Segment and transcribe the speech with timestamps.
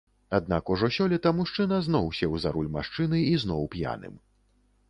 [0.37, 4.21] Аднак ужо сёлета мужчына зноў сеў за руль машыны і зноў п'яным.